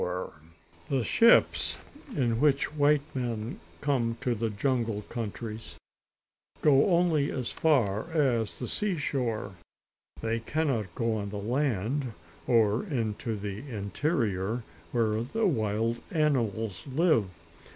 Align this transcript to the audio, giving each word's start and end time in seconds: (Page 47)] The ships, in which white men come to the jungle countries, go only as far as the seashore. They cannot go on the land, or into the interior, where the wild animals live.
(Page 0.01 0.07
47)] 0.87 0.97
The 0.97 1.03
ships, 1.03 1.77
in 2.15 2.41
which 2.41 2.73
white 2.73 3.03
men 3.13 3.59
come 3.81 4.17
to 4.21 4.33
the 4.33 4.49
jungle 4.49 5.03
countries, 5.09 5.77
go 6.63 6.87
only 6.97 7.29
as 7.29 7.51
far 7.51 8.09
as 8.09 8.57
the 8.57 8.67
seashore. 8.67 9.53
They 10.19 10.39
cannot 10.39 10.95
go 10.95 11.17
on 11.17 11.29
the 11.29 11.37
land, 11.37 12.13
or 12.47 12.83
into 12.83 13.35
the 13.37 13.59
interior, 13.69 14.63
where 14.91 15.21
the 15.21 15.45
wild 15.45 15.97
animals 16.09 16.83
live. 16.87 17.27